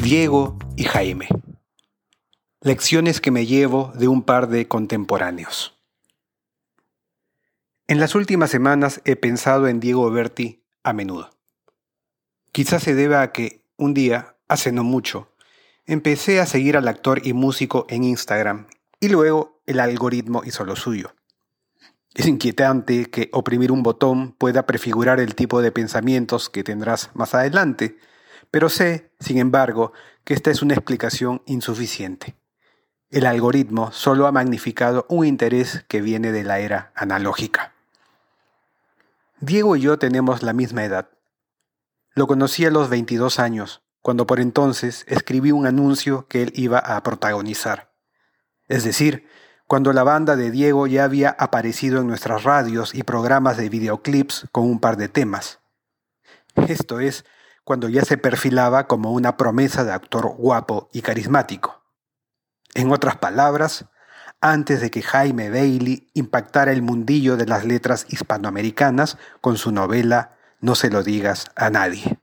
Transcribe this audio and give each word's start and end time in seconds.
Diego 0.00 0.56
y 0.76 0.84
Jaime. 0.84 1.26
Lecciones 2.60 3.20
que 3.20 3.32
me 3.32 3.46
llevo 3.46 3.90
de 3.96 4.06
un 4.06 4.22
par 4.22 4.48
de 4.48 4.68
contemporáneos. 4.68 5.76
En 7.88 7.98
las 7.98 8.14
últimas 8.14 8.48
semanas 8.48 9.00
he 9.04 9.16
pensado 9.16 9.66
en 9.66 9.80
Diego 9.80 10.08
Berti 10.12 10.62
a 10.84 10.92
menudo. 10.92 11.35
Quizás 12.56 12.84
se 12.84 12.94
deba 12.94 13.20
a 13.20 13.32
que 13.32 13.60
un 13.76 13.92
día, 13.92 14.34
hace 14.48 14.72
no 14.72 14.82
mucho, 14.82 15.30
empecé 15.84 16.40
a 16.40 16.46
seguir 16.46 16.78
al 16.78 16.88
actor 16.88 17.20
y 17.22 17.34
músico 17.34 17.84
en 17.90 18.02
Instagram 18.02 18.66
y 18.98 19.10
luego 19.10 19.60
el 19.66 19.78
algoritmo 19.78 20.40
hizo 20.42 20.64
lo 20.64 20.74
suyo. 20.74 21.14
Es 22.14 22.26
inquietante 22.26 23.10
que 23.10 23.28
oprimir 23.34 23.70
un 23.70 23.82
botón 23.82 24.32
pueda 24.32 24.64
prefigurar 24.64 25.20
el 25.20 25.34
tipo 25.34 25.60
de 25.60 25.70
pensamientos 25.70 26.48
que 26.48 26.64
tendrás 26.64 27.10
más 27.12 27.34
adelante, 27.34 27.98
pero 28.50 28.70
sé, 28.70 29.10
sin 29.20 29.36
embargo, 29.36 29.92
que 30.24 30.32
esta 30.32 30.50
es 30.50 30.62
una 30.62 30.72
explicación 30.72 31.42
insuficiente. 31.44 32.36
El 33.10 33.26
algoritmo 33.26 33.92
solo 33.92 34.26
ha 34.26 34.32
magnificado 34.32 35.04
un 35.10 35.26
interés 35.26 35.84
que 35.88 36.00
viene 36.00 36.32
de 36.32 36.42
la 36.42 36.58
era 36.58 36.90
analógica. 36.94 37.74
Diego 39.40 39.76
y 39.76 39.82
yo 39.82 39.98
tenemos 39.98 40.42
la 40.42 40.54
misma 40.54 40.86
edad. 40.86 41.10
Lo 42.16 42.26
conocí 42.26 42.64
a 42.64 42.70
los 42.70 42.88
22 42.88 43.38
años, 43.38 43.82
cuando 44.00 44.26
por 44.26 44.40
entonces 44.40 45.04
escribí 45.06 45.52
un 45.52 45.66
anuncio 45.66 46.26
que 46.28 46.42
él 46.42 46.52
iba 46.54 46.78
a 46.78 47.02
protagonizar. 47.02 47.92
Es 48.68 48.84
decir, 48.84 49.28
cuando 49.66 49.92
la 49.92 50.02
banda 50.02 50.34
de 50.34 50.50
Diego 50.50 50.86
ya 50.86 51.04
había 51.04 51.28
aparecido 51.28 52.00
en 52.00 52.06
nuestras 52.06 52.42
radios 52.42 52.94
y 52.94 53.02
programas 53.02 53.58
de 53.58 53.68
videoclips 53.68 54.46
con 54.50 54.64
un 54.64 54.80
par 54.80 54.96
de 54.96 55.10
temas. 55.10 55.60
Esto 56.54 57.00
es, 57.00 57.26
cuando 57.64 57.90
ya 57.90 58.02
se 58.02 58.16
perfilaba 58.16 58.86
como 58.86 59.12
una 59.12 59.36
promesa 59.36 59.84
de 59.84 59.92
actor 59.92 60.26
guapo 60.38 60.88
y 60.94 61.02
carismático. 61.02 61.84
En 62.72 62.92
otras 62.92 63.18
palabras, 63.18 63.90
antes 64.40 64.80
de 64.80 64.90
que 64.90 65.02
Jaime 65.02 65.50
Bailey 65.50 66.08
impactara 66.14 66.72
el 66.72 66.80
mundillo 66.80 67.36
de 67.36 67.44
las 67.44 67.66
letras 67.66 68.06
hispanoamericanas 68.08 69.18
con 69.42 69.58
su 69.58 69.70
novela 69.70 70.35
No 70.66 70.74
se 70.74 70.90
lo 70.90 71.04
digas 71.04 71.46
a 71.54 71.70
nadie. 71.70 72.18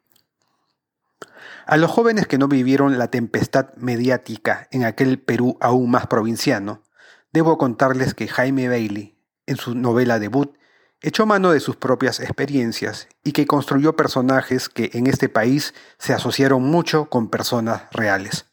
A 1.66 1.78
los 1.78 1.90
jóvenes 1.90 2.28
que 2.28 2.38
no 2.38 2.50
vivieron 2.50 2.98
la 2.98 3.08
tempestad 3.08 3.74
mediática 3.78 4.68
en 4.72 4.84
aquel 4.84 5.18
Perú 5.18 5.58
aún 5.62 5.90
más 5.90 6.08
provinciano, 6.08 6.84
debo 7.32 7.58
contarles 7.58 8.14
que 8.14 8.28
Jaime 8.28 8.68
Bailey, 8.68 9.18
en 9.46 9.56
su 9.56 9.76
novela 9.76 10.20
debut, 10.20 10.58
echó 11.00 11.26
mano 11.26 11.54
de 11.54 11.62
sus 11.62 11.78
propias 11.78 12.20
experiencias 12.20 13.08
y 13.24 13.32
que 13.32 13.48
construyó 13.48 13.96
personajes 13.96 14.68
que 14.68 14.90
en 14.92 15.08
este 15.08 15.30
país 15.30 15.74
se 15.98 16.12
asociaron 16.12 16.64
mucho 16.64 17.06
con 17.06 17.30
personas 17.30 17.84
reales. 17.94 18.48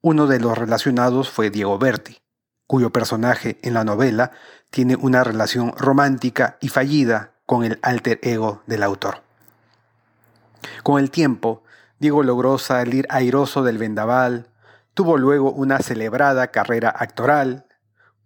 Uno 0.00 0.26
de 0.26 0.40
los 0.40 0.56
relacionados 0.56 1.28
fue 1.28 1.50
Diego 1.50 1.78
Berti, 1.78 2.22
cuyo 2.66 2.88
personaje 2.88 3.58
en 3.60 3.74
la 3.74 3.84
novela 3.84 4.30
tiene 4.70 4.96
una 4.96 5.24
relación 5.24 5.74
romántica 5.76 6.56
y 6.62 6.68
fallida 6.68 7.33
con 7.46 7.64
el 7.64 7.78
alter 7.82 8.18
ego 8.22 8.62
del 8.66 8.82
autor. 8.82 9.22
Con 10.82 11.00
el 11.00 11.10
tiempo, 11.10 11.62
Diego 11.98 12.22
logró 12.22 12.58
salir 12.58 13.06
airoso 13.10 13.62
del 13.62 13.78
vendaval, 13.78 14.48
tuvo 14.94 15.16
luego 15.16 15.52
una 15.52 15.78
celebrada 15.78 16.48
carrera 16.48 16.94
actoral, 16.96 17.66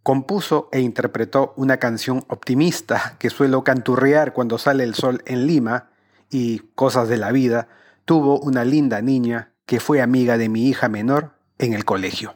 compuso 0.03 0.69
e 0.73 0.81
interpretó 0.81 1.53
una 1.57 1.79
canción 1.79 2.25
optimista 2.29 3.17
que 3.19 3.31
suelo 3.31 3.65
canturrear 3.65 4.33
cuando 4.33 4.59
sale 4.59 4.85
el 4.85 4.95
sol 4.95 5.23
en 5.27 5.47
Lima 5.47 5.91
y 6.31 6.61
cosas 6.75 7.09
de 7.09 7.19
la 7.19 7.33
vida, 7.33 7.69
tuvo 8.05 8.39
una 8.41 8.65
linda 8.65 9.03
niña 9.03 9.53
que 9.67 9.81
fue 9.81 10.01
amiga 10.01 10.39
de 10.39 10.49
mi 10.49 10.67
hija 10.67 10.89
menor 10.89 11.35
en 11.59 11.75
el 11.75 11.85
colegio. 11.85 12.35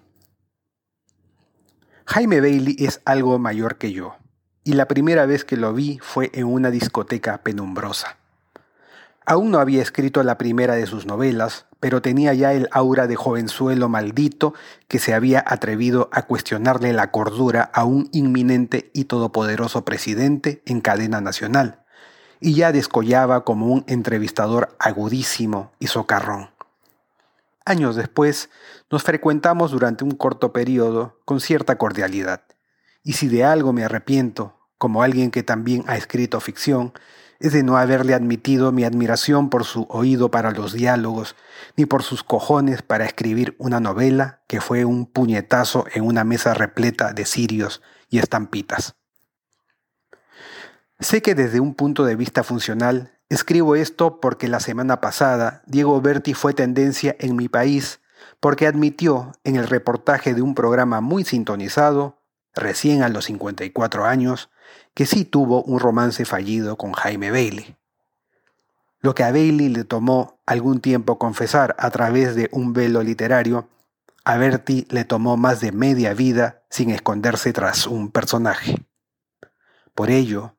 Jaime 2.04 2.41
Bailey 2.41 2.76
es 2.78 3.00
algo 3.04 3.38
mayor 3.38 3.78
que 3.78 3.92
yo, 3.92 4.16
y 4.64 4.74
la 4.74 4.86
primera 4.86 5.26
vez 5.26 5.44
que 5.44 5.56
lo 5.56 5.72
vi 5.72 5.98
fue 6.02 6.30
en 6.34 6.46
una 6.46 6.70
discoteca 6.70 7.38
penumbrosa. 7.38 8.16
Aún 9.24 9.52
no 9.52 9.58
había 9.58 9.82
escrito 9.82 10.22
la 10.22 10.36
primera 10.36 10.74
de 10.74 10.86
sus 10.86 11.06
novelas, 11.06 11.66
pero 11.78 12.02
tenía 12.02 12.34
ya 12.34 12.52
el 12.52 12.68
aura 12.72 13.06
de 13.06 13.14
jovenzuelo 13.16 13.88
maldito 13.88 14.54
que 14.88 14.98
se 14.98 15.14
había 15.14 15.44
atrevido 15.46 16.08
a 16.12 16.22
cuestionarle 16.22 16.92
la 16.92 17.10
cordura 17.10 17.62
a 17.72 17.84
un 17.84 18.08
inminente 18.12 18.90
y 18.92 19.04
todopoderoso 19.04 19.84
presidente 19.84 20.62
en 20.66 20.80
cadena 20.80 21.20
nacional, 21.20 21.84
y 22.40 22.54
ya 22.54 22.72
descollaba 22.72 23.44
como 23.44 23.66
un 23.66 23.84
entrevistador 23.86 24.74
agudísimo 24.80 25.70
y 25.78 25.86
socarrón. 25.86 26.50
Años 27.64 27.94
después, 27.94 28.50
nos 28.90 29.04
frecuentamos 29.04 29.70
durante 29.70 30.02
un 30.02 30.12
corto 30.12 30.52
periodo 30.52 31.16
con 31.24 31.40
cierta 31.40 31.78
cordialidad. 31.78 32.42
Y 33.02 33.14
si 33.14 33.28
de 33.28 33.44
algo 33.44 33.72
me 33.72 33.84
arrepiento, 33.84 34.58
como 34.78 35.02
alguien 35.02 35.30
que 35.30 35.42
también 35.42 35.84
ha 35.86 35.96
escrito 35.96 36.40
ficción, 36.40 36.92
es 37.40 37.52
de 37.52 37.62
no 37.62 37.76
haberle 37.76 38.14
admitido 38.14 38.70
mi 38.70 38.84
admiración 38.84 39.50
por 39.50 39.64
su 39.64 39.86
oído 39.88 40.30
para 40.30 40.52
los 40.52 40.72
diálogos, 40.72 41.34
ni 41.76 41.86
por 41.86 42.02
sus 42.02 42.22
cojones 42.22 42.82
para 42.82 43.04
escribir 43.04 43.56
una 43.58 43.80
novela 43.80 44.42
que 44.46 44.60
fue 44.60 44.84
un 44.84 45.06
puñetazo 45.06 45.86
en 45.92 46.04
una 46.04 46.22
mesa 46.22 46.54
repleta 46.54 47.12
de 47.12 47.24
cirios 47.24 47.82
y 48.08 48.18
estampitas. 48.18 48.94
Sé 51.00 51.20
que 51.20 51.34
desde 51.34 51.58
un 51.58 51.74
punto 51.74 52.04
de 52.04 52.14
vista 52.14 52.44
funcional 52.44 53.18
Escribo 53.32 53.76
esto 53.76 54.20
porque 54.20 54.46
la 54.46 54.60
semana 54.60 55.00
pasada 55.00 55.62
Diego 55.64 55.98
Berti 56.02 56.34
fue 56.34 56.52
tendencia 56.52 57.16
en 57.18 57.34
mi 57.34 57.48
país 57.48 58.02
porque 58.41 58.66
admitió 58.66 59.32
en 59.42 59.56
el 59.56 59.68
reportaje 59.68 60.34
de 60.34 60.42
un 60.42 60.54
programa 60.54 61.00
muy 61.00 61.24
sintonizado, 61.24 62.18
recién 62.54 63.02
a 63.02 63.08
los 63.08 63.26
54 63.26 64.04
años, 64.04 64.50
que 64.94 65.06
sí 65.06 65.24
tuvo 65.24 65.62
un 65.62 65.80
romance 65.80 66.24
fallido 66.24 66.76
con 66.76 66.92
Jaime 66.92 67.30
Bailey. 67.30 67.76
Lo 69.00 69.14
que 69.14 69.24
a 69.24 69.32
Bailey 69.32 69.68
le 69.68 69.84
tomó 69.84 70.40
algún 70.46 70.80
tiempo 70.80 71.18
confesar 71.18 71.74
a 71.78 71.91
través 71.91 72.34
de 72.36 72.48
un 72.52 72.72
velo 72.72 73.02
literario, 73.02 73.68
a 74.24 74.36
Berti 74.36 74.86
le 74.91 75.04
tomó 75.04 75.36
más 75.36 75.60
de 75.60 75.72
media 75.72 76.14
vida 76.14 76.62
sin 76.70 76.91
esconderse 76.91 77.52
tras 77.52 77.86
un 77.86 78.10
personaje. 78.10 78.76
Por 79.94 80.10
ello, 80.10 80.54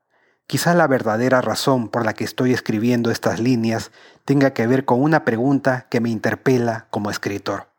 Quizá 0.48 0.74
la 0.76 0.88
verdadera 0.88 1.42
razón 1.42 1.90
por 1.90 2.06
la 2.06 2.14
que 2.14 2.24
estoy 2.24 2.54
escribiendo 2.54 3.12
estas 3.12 3.40
líneas 3.40 3.92
tenga 4.26 4.52
que 4.52 4.68
ver 4.68 4.86
con 4.86 5.02
una 5.02 5.26
pregunta 5.26 5.88
que 5.90 6.02
me 6.02 6.10
interpela 6.10 6.88
como 6.90 7.10
escritor. 7.10 7.73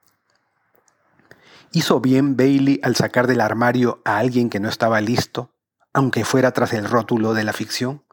¿Hizo 1.74 1.98
bien 1.98 2.36
Bailey 2.36 2.78
al 2.84 2.94
sacar 2.94 3.26
del 3.26 3.40
armario 3.40 4.00
a 4.04 4.18
alguien 4.18 4.48
que 4.48 4.60
no 4.60 4.68
estaba 4.68 5.00
listo, 5.00 5.50
aunque 5.92 6.24
fuera 6.24 6.52
tras 6.52 6.72
el 6.72 6.88
rótulo 6.88 7.34
de 7.34 7.42
la 7.42 7.52
ficción? 7.52 8.04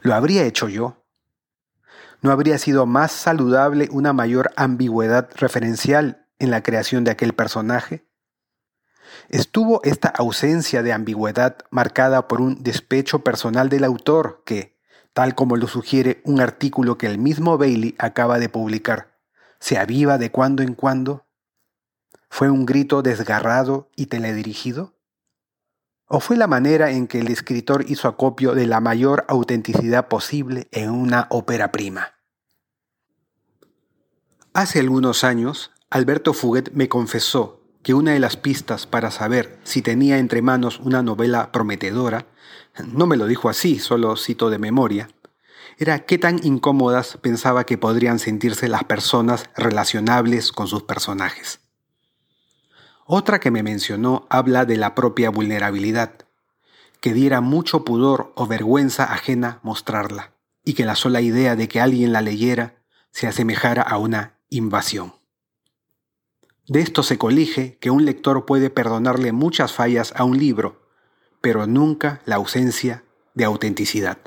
¿Lo 0.00 0.14
habría 0.14 0.44
hecho 0.44 0.66
yo? 0.66 1.04
¿No 2.22 2.32
habría 2.32 2.56
sido 2.56 2.86
más 2.86 3.12
saludable 3.12 3.90
una 3.92 4.14
mayor 4.14 4.50
ambigüedad 4.56 5.28
referencial 5.36 6.26
en 6.38 6.50
la 6.50 6.62
creación 6.62 7.04
de 7.04 7.10
aquel 7.10 7.34
personaje? 7.34 8.06
Estuvo 9.28 9.82
esta 9.84 10.08
ausencia 10.08 10.82
de 10.82 10.94
ambigüedad 10.94 11.58
marcada 11.70 12.28
por 12.28 12.40
un 12.40 12.62
despecho 12.62 13.18
personal 13.18 13.68
del 13.68 13.84
autor 13.84 14.42
que, 14.46 14.74
tal 15.12 15.34
como 15.34 15.58
lo 15.58 15.66
sugiere 15.66 16.22
un 16.24 16.40
artículo 16.40 16.96
que 16.96 17.08
el 17.08 17.18
mismo 17.18 17.58
Bailey 17.58 17.94
acaba 17.98 18.38
de 18.38 18.48
publicar, 18.48 19.18
se 19.60 19.76
aviva 19.76 20.16
de 20.16 20.30
cuando 20.30 20.62
en 20.62 20.72
cuando? 20.72 21.27
¿Fue 22.38 22.50
un 22.50 22.66
grito 22.66 23.02
desgarrado 23.02 23.90
y 23.96 24.06
teledirigido? 24.06 24.94
¿O 26.06 26.20
fue 26.20 26.36
la 26.36 26.46
manera 26.46 26.92
en 26.92 27.08
que 27.08 27.18
el 27.18 27.32
escritor 27.32 27.84
hizo 27.88 28.06
acopio 28.06 28.54
de 28.54 28.68
la 28.68 28.78
mayor 28.78 29.24
autenticidad 29.26 30.06
posible 30.06 30.68
en 30.70 30.90
una 30.90 31.26
ópera 31.30 31.72
prima? 31.72 32.12
Hace 34.52 34.78
algunos 34.78 35.24
años, 35.24 35.72
Alberto 35.90 36.32
Fuguet 36.32 36.70
me 36.74 36.88
confesó 36.88 37.60
que 37.82 37.92
una 37.92 38.12
de 38.12 38.20
las 38.20 38.36
pistas 38.36 38.86
para 38.86 39.10
saber 39.10 39.58
si 39.64 39.82
tenía 39.82 40.18
entre 40.18 40.40
manos 40.40 40.78
una 40.78 41.02
novela 41.02 41.50
prometedora, 41.50 42.26
no 42.86 43.08
me 43.08 43.16
lo 43.16 43.26
dijo 43.26 43.48
así, 43.48 43.80
solo 43.80 44.14
cito 44.14 44.48
de 44.48 44.60
memoria, 44.60 45.08
era 45.76 46.06
qué 46.06 46.18
tan 46.18 46.38
incómodas 46.46 47.18
pensaba 47.20 47.66
que 47.66 47.78
podrían 47.78 48.20
sentirse 48.20 48.68
las 48.68 48.84
personas 48.84 49.50
relacionables 49.56 50.52
con 50.52 50.68
sus 50.68 50.84
personajes. 50.84 51.62
Otra 53.10 53.40
que 53.40 53.50
me 53.50 53.62
mencionó 53.62 54.26
habla 54.28 54.66
de 54.66 54.76
la 54.76 54.94
propia 54.94 55.30
vulnerabilidad, 55.30 56.26
que 57.00 57.14
diera 57.14 57.40
mucho 57.40 57.82
pudor 57.82 58.34
o 58.36 58.46
vergüenza 58.46 59.04
ajena 59.04 59.60
mostrarla, 59.62 60.34
y 60.62 60.74
que 60.74 60.84
la 60.84 60.94
sola 60.94 61.22
idea 61.22 61.56
de 61.56 61.68
que 61.68 61.80
alguien 61.80 62.12
la 62.12 62.20
leyera 62.20 62.82
se 63.10 63.26
asemejara 63.26 63.80
a 63.80 63.96
una 63.96 64.34
invasión. 64.50 65.14
De 66.66 66.82
esto 66.82 67.02
se 67.02 67.16
colige 67.16 67.78
que 67.80 67.90
un 67.90 68.04
lector 68.04 68.44
puede 68.44 68.68
perdonarle 68.68 69.32
muchas 69.32 69.72
fallas 69.72 70.12
a 70.14 70.24
un 70.24 70.36
libro, 70.36 70.82
pero 71.40 71.66
nunca 71.66 72.20
la 72.26 72.36
ausencia 72.36 73.04
de 73.32 73.44
autenticidad. 73.46 74.18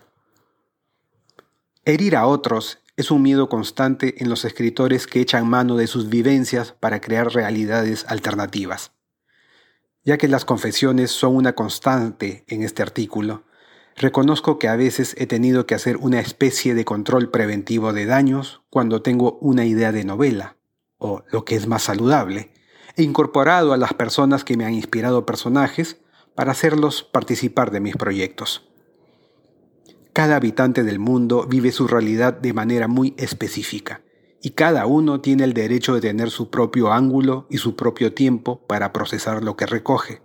Herir 1.86 2.16
a 2.16 2.26
otros 2.26 2.80
es 3.02 3.12
un 3.12 3.22
miedo 3.24 3.50
constante 3.50 4.24
en 4.24 4.30
los 4.30 4.46
escritores 4.46 5.08
que 5.08 5.22
echan 5.22 5.48
mano 5.48 5.76
de 5.76 5.88
sus 5.88 6.08
vivencias 6.08 6.74
para 6.80 7.02
crear 7.02 7.34
realidades 7.34 8.06
alternativas. 8.08 8.92
Ya 10.04 10.18
que 10.18 10.28
las 10.28 10.46
confesiones 10.46 11.12
son 11.12 11.36
una 11.36 11.54
constante 11.54 12.46
en 12.48 12.64
este 12.64 12.82
artículo, 12.82 13.44
reconozco 13.96 14.60
que 14.60 14.68
a 14.68 14.76
veces 14.76 15.16
he 15.18 15.26
tenido 15.26 15.66
que 15.66 15.76
hacer 15.76 15.98
una 15.98 16.20
especie 16.20 16.76
de 16.76 16.86
control 16.86 17.30
preventivo 17.30 17.92
de 17.92 18.06
daños 18.06 18.62
cuando 18.70 19.02
tengo 19.02 19.38
una 19.42 19.66
idea 19.66 19.92
de 19.92 20.06
novela, 20.06 20.58
o 20.98 21.24
lo 21.32 21.44
que 21.44 21.56
es 21.56 21.68
más 21.68 21.84
saludable, 21.84 22.52
he 22.96 23.04
incorporado 23.04 23.74
a 23.74 23.78
las 23.78 23.94
personas 23.94 24.44
que 24.44 24.58
me 24.58 24.66
han 24.66 24.74
inspirado 24.74 25.26
personajes 25.26 25.98
para 26.36 26.52
hacerlos 26.52 27.04
participar 27.04 27.72
de 27.72 27.80
mis 27.80 27.96
proyectos. 27.96 28.71
Cada 30.14 30.36
habitante 30.36 30.84
del 30.84 31.00
mundo 31.00 31.48
vive 31.48 31.72
su 31.72 31.88
realidad 31.88 32.34
de 32.34 32.54
manera 32.54 32.88
muy 32.88 33.14
específica 33.18 34.02
y 34.42 34.52
cada 34.52 34.86
uno 34.86 35.22
tiene 35.22 35.44
el 35.44 35.54
derecho 35.54 35.94
de 35.94 36.02
tener 36.02 36.32
su 36.32 36.50
propio 36.50 36.92
ángulo 36.92 37.48
y 37.50 37.58
su 37.58 37.76
propio 37.76 38.14
tiempo 38.14 38.66
para 38.68 38.92
procesar 38.92 39.44
lo 39.44 39.56
que 39.56 39.68
recoge. 39.68 40.22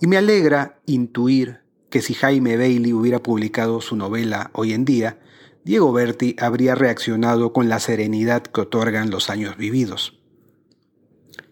Y 0.00 0.08
me 0.08 0.16
alegra 0.16 0.80
intuir 0.86 1.60
que 1.88 2.02
si 2.02 2.14
Jaime 2.14 2.56
Bailey 2.56 2.92
hubiera 2.92 3.22
publicado 3.22 3.80
su 3.80 3.96
novela 3.96 4.50
hoy 4.52 4.72
en 4.72 4.84
día, 4.84 5.20
Diego 5.64 5.92
Berti 5.92 6.36
habría 6.38 6.74
reaccionado 6.74 7.52
con 7.52 7.68
la 7.68 7.80
serenidad 7.80 8.42
que 8.42 8.60
otorgan 8.60 9.10
los 9.10 9.30
años 9.30 9.56
vividos. 9.56 10.20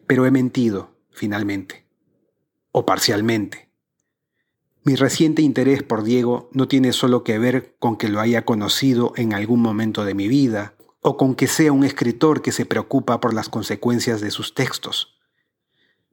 Pero 0.07 0.27
he 0.27 0.31
mentido, 0.31 0.99
finalmente, 1.11 1.87
o 2.73 2.85
parcialmente. 2.85 3.72
Mi 4.85 4.97
reciente 4.97 5.43
interés 5.43 5.85
por 5.85 6.03
Diego 6.03 6.51
no 6.53 6.67
tiene 6.67 6.93
solo 6.93 7.23
que 7.23 7.39
ver 7.39 7.77
con 7.79 7.97
que 7.97 8.09
lo 8.09 8.19
haya 8.19 8.45
conocido 8.45 9.13
en 9.17 9.33
algún 9.33 9.61
momento 9.61 10.05
de 10.05 10.15
mi 10.15 10.27
vida, 10.27 10.75
o 11.01 11.17
con 11.17 11.37
que 11.37 11.47
sea 11.47 11.73
un 11.73 11.85
escritor 11.85 12.43
que 12.43 12.51
se 12.51 12.67
preocupa 12.67 13.21
por 13.21 13.33
las 13.33 13.49
consecuencias 13.49 14.21
de 14.21 14.33
sus 14.33 14.55
textos. 14.55 15.21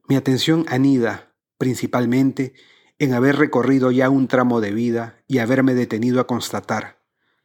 Mi 0.08 0.14
atención 0.14 0.66
anida, 0.68 1.34
principalmente, 1.58 2.54
en 3.00 3.12
haber 3.12 3.36
recorrido 3.36 3.90
ya 3.90 4.08
un 4.08 4.28
tramo 4.28 4.60
de 4.60 4.70
vida 4.70 5.24
y 5.26 5.38
haberme 5.38 5.74
detenido 5.74 6.20
a 6.20 6.28
constatar, 6.28 7.00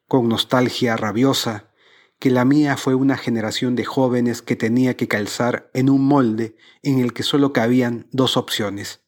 con 0.07 0.29
nostalgia 0.29 0.95
rabiosa, 0.95 1.71
que 2.19 2.29
la 2.29 2.45
mía 2.45 2.77
fue 2.77 2.93
una 2.93 3.17
generación 3.17 3.75
de 3.75 3.85
jóvenes 3.85 4.43
que 4.43 4.55
tenía 4.55 4.95
que 4.95 5.07
calzar 5.07 5.71
en 5.73 5.89
un 5.89 6.05
molde 6.05 6.55
en 6.83 6.99
el 6.99 7.13
que 7.13 7.23
solo 7.23 7.51
cabían 7.51 8.07
dos 8.11 8.37
opciones, 8.37 9.04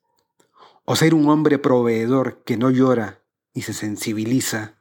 o 0.89 0.95
ser 0.95 1.13
un 1.13 1.27
hombre 1.29 1.59
proveedor 1.59 2.43
que 2.45 2.55
no 2.55 2.71
llora 2.71 3.21
y 3.53 3.63
se 3.63 3.73
sensibiliza, 3.73 4.77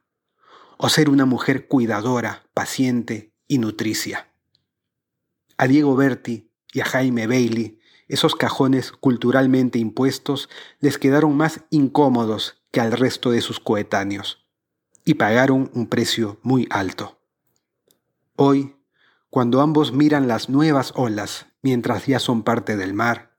o 0.76 0.88
ser 0.88 1.10
una 1.10 1.26
mujer 1.26 1.66
cuidadora, 1.66 2.44
paciente 2.54 3.32
y 3.48 3.58
nutricia. 3.58 4.28
A 5.58 5.66
Diego 5.66 5.96
Berti 5.96 6.48
y 6.72 6.78
a 6.78 6.84
Jaime 6.84 7.26
Bailey, 7.26 7.80
esos 8.06 8.36
cajones 8.36 8.92
culturalmente 8.92 9.80
impuestos 9.80 10.48
les 10.78 10.96
quedaron 10.96 11.36
más 11.36 11.62
incómodos 11.70 12.62
que 12.70 12.80
al 12.80 12.92
resto 12.92 13.32
de 13.32 13.40
sus 13.40 13.58
coetáneos, 13.58 14.46
y 15.04 15.14
pagaron 15.14 15.72
un 15.74 15.88
precio 15.88 16.38
muy 16.44 16.68
alto. 16.70 17.18
Hoy, 18.36 18.76
cuando 19.28 19.60
ambos 19.60 19.92
miran 19.92 20.28
las 20.28 20.48
nuevas 20.50 20.92
olas 20.94 21.46
mientras 21.62 22.06
ya 22.06 22.20
son 22.20 22.44
parte 22.44 22.76
del 22.76 22.94
mar, 22.94 23.35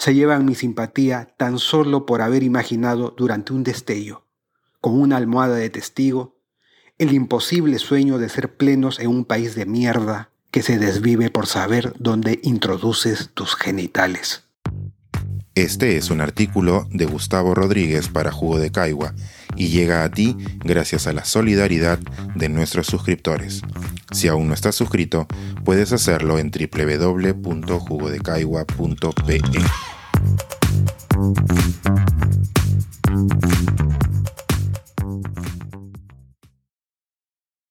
se 0.00 0.14
llevan 0.14 0.46
mi 0.46 0.54
simpatía 0.54 1.34
tan 1.36 1.58
solo 1.58 2.06
por 2.06 2.22
haber 2.22 2.42
imaginado 2.42 3.12
durante 3.18 3.52
un 3.52 3.64
destello, 3.64 4.24
con 4.80 4.98
una 4.98 5.18
almohada 5.18 5.56
de 5.56 5.68
testigo, 5.68 6.38
el 6.96 7.12
imposible 7.12 7.78
sueño 7.78 8.16
de 8.16 8.30
ser 8.30 8.56
plenos 8.56 8.98
en 8.98 9.08
un 9.08 9.26
país 9.26 9.54
de 9.54 9.66
mierda 9.66 10.30
que 10.50 10.62
se 10.62 10.78
desvive 10.78 11.28
por 11.28 11.46
saber 11.46 11.92
dónde 11.98 12.40
introduces 12.42 13.28
tus 13.34 13.56
genitales. 13.56 14.44
Este 15.54 15.98
es 15.98 16.10
un 16.10 16.22
artículo 16.22 16.88
de 16.90 17.04
Gustavo 17.04 17.54
Rodríguez 17.54 18.08
para 18.08 18.32
Jugo 18.32 18.58
de 18.58 18.72
Caigua 18.72 19.14
y 19.54 19.68
llega 19.68 20.04
a 20.04 20.10
ti 20.10 20.34
gracias 20.64 21.08
a 21.08 21.12
la 21.12 21.26
solidaridad 21.26 21.98
de 22.34 22.48
nuestros 22.48 22.86
suscriptores. 22.86 23.60
Si 24.12 24.28
aún 24.28 24.48
no 24.48 24.54
estás 24.54 24.76
suscrito, 24.76 25.26
puedes 25.64 25.92
hacerlo 25.92 26.38
en 26.38 26.50
www.jugodecaigua.pe. 26.50 29.40
Thank 33.10 33.44
you. 33.44 33.49